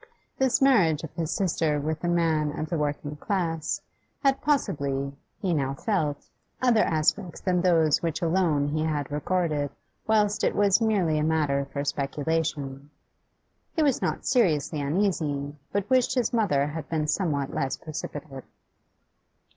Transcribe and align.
This 0.39 0.63
marriage 0.63 1.03
of 1.03 1.13
his 1.13 1.29
sister 1.29 1.79
with 1.79 2.03
a 2.03 2.07
man 2.07 2.57
of 2.59 2.69
the 2.69 2.77
working 2.79 3.17
class 3.17 3.79
had 4.23 4.41
possibly, 4.41 5.13
he 5.39 5.53
now 5.53 5.75
felt, 5.75 6.27
other 6.59 6.81
aspects 6.83 7.39
than 7.39 7.61
those 7.61 8.01
which 8.01 8.19
alone 8.19 8.69
he 8.69 8.83
had 8.83 9.11
regarded 9.11 9.69
whilst 10.07 10.43
it 10.43 10.55
was 10.55 10.81
merely 10.81 11.19
a 11.19 11.23
matter 11.23 11.65
for 11.71 11.85
speculation. 11.85 12.89
He 13.75 13.83
was 13.83 14.01
not 14.01 14.25
seriously 14.25 14.81
uneasy, 14.81 15.55
but 15.71 15.87
wished 15.87 16.15
his 16.15 16.33
mother 16.33 16.65
had 16.65 16.89
been 16.89 17.05
somewhat 17.05 17.53
less 17.53 17.77
precipitate. 17.77 18.45